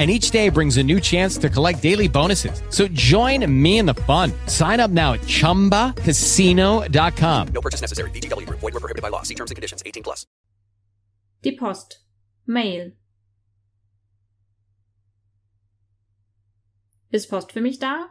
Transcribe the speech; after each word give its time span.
and 0.00 0.10
each 0.10 0.30
day 0.30 0.48
brings 0.48 0.78
a 0.78 0.82
new 0.82 0.98
chance 0.98 1.36
to 1.36 1.50
collect 1.50 1.82
daily 1.82 2.08
bonuses. 2.08 2.62
So 2.70 2.88
join 2.88 3.44
me 3.62 3.78
in 3.78 3.84
the 3.84 3.94
fun. 3.94 4.32
Sign 4.46 4.80
up 4.80 4.90
now 4.90 5.12
at 5.12 5.20
ChumbaCasino.com. 5.20 7.48
No 7.48 7.60
purchase 7.60 7.82
necessary. 7.82 8.10
VGW. 8.12 8.48
Void 8.48 8.62
were 8.62 8.80
prohibited 8.80 9.02
by 9.02 9.10
law. 9.10 9.20
See 9.22 9.34
terms 9.34 9.50
and 9.50 9.56
conditions. 9.56 9.82
18 9.84 10.02
plus. 10.02 10.24
Die 11.42 11.54
Post. 11.54 11.98
Mail. 12.46 12.92
Ist 17.12 17.28
Post 17.28 17.52
für 17.52 17.60
mich 17.60 17.78
da? 17.78 18.06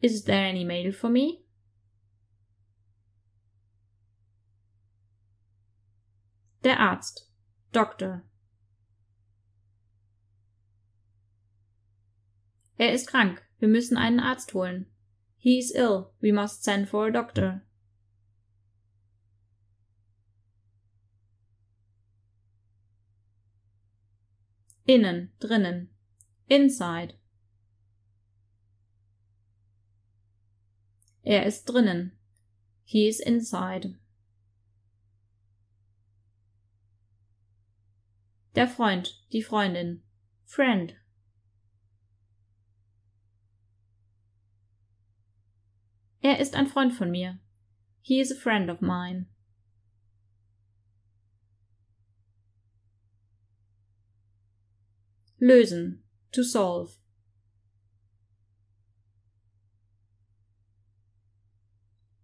Is 0.00 0.22
there 0.24 0.44
any 0.44 0.62
mail 0.62 0.92
for 0.92 1.10
me? 1.10 1.40
Der 6.62 6.78
Arzt. 6.78 7.26
Doktor. 7.72 8.27
Er 12.78 12.92
ist 12.92 13.08
krank. 13.08 13.44
Wir 13.58 13.68
müssen 13.68 13.96
einen 13.96 14.20
Arzt 14.20 14.54
holen. 14.54 14.86
He 15.36 15.58
is 15.58 15.72
ill. 15.72 16.12
We 16.20 16.32
must 16.32 16.62
send 16.62 16.88
for 16.88 17.08
a 17.08 17.10
doctor. 17.10 17.62
Innen, 24.84 25.32
drinnen. 25.40 25.90
Inside. 26.46 27.14
Er 31.22 31.44
ist 31.44 31.64
drinnen. 31.64 32.12
He 32.84 33.08
is 33.08 33.20
inside. 33.20 33.98
Der 38.54 38.68
Freund, 38.68 39.22
die 39.32 39.42
Freundin. 39.42 40.04
Friend. 40.44 40.94
Er 46.28 46.40
ist 46.40 46.54
ein 46.54 46.66
Freund 46.66 46.92
von 46.92 47.10
mir. 47.10 47.38
He 48.02 48.20
is 48.20 48.30
a 48.30 48.34
friend 48.34 48.68
of 48.68 48.82
mine. 48.82 49.28
Lösen. 55.38 56.04
To 56.32 56.42
solve. 56.42 56.98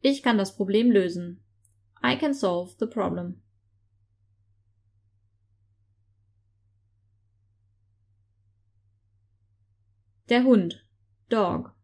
Ich 0.00 0.20
kann 0.24 0.36
das 0.36 0.56
Problem 0.56 0.90
lösen. 0.90 1.40
I 2.02 2.16
can 2.16 2.34
solve 2.34 2.74
the 2.80 2.86
problem. 2.86 3.40
Der 10.28 10.42
Hund. 10.42 10.84
Dog. 11.28 11.76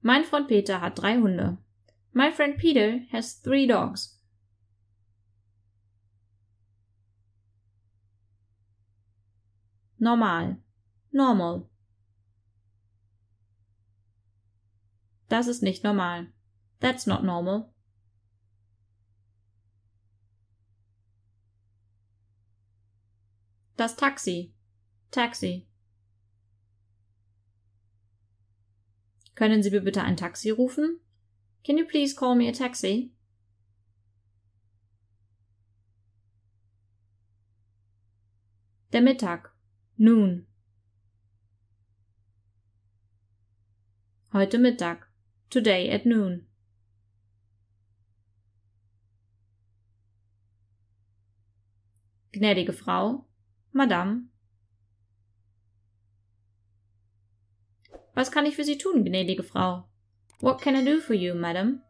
Mein 0.00 0.24
Freund 0.24 0.48
Peter 0.48 0.80
hat 0.80 0.98
drei 0.98 1.16
Hunde. 1.16 1.58
My 2.12 2.30
friend 2.32 2.56
Peter 2.58 3.00
has 3.12 3.40
three 3.40 3.66
dogs. 3.66 4.18
Normal. 9.98 10.58
Normal. 11.12 11.68
Das 15.28 15.46
ist 15.46 15.62
nicht 15.62 15.84
normal. 15.84 16.32
That's 16.80 17.06
not 17.06 17.22
normal. 17.22 17.72
Das 23.76 23.94
Taxi. 23.94 24.52
Taxi. 25.12 25.67
Können 29.38 29.62
Sie 29.62 29.70
mir 29.70 29.82
bitte 29.82 30.02
ein 30.02 30.16
Taxi 30.16 30.50
rufen? 30.50 30.98
Can 31.64 31.78
you 31.78 31.86
please 31.86 32.12
call 32.12 32.34
me 32.34 32.48
a 32.48 32.52
taxi? 32.52 33.12
Der 38.92 39.00
Mittag. 39.00 39.54
Noon. 39.96 40.48
Heute 44.32 44.58
Mittag. 44.58 45.08
Today 45.50 45.88
at 45.88 46.04
noon. 46.04 46.48
Gnädige 52.32 52.72
Frau. 52.72 53.28
Madame. 53.70 54.30
Was 58.18 58.32
kann 58.32 58.46
ich 58.46 58.56
für 58.56 58.64
Sie 58.64 58.78
tun, 58.78 59.04
gnädige 59.04 59.44
Frau? 59.44 59.84
What 60.40 60.60
can 60.60 60.74
I 60.74 60.84
do 60.84 60.98
for 60.98 61.14
you, 61.14 61.36
madam? 61.36 61.82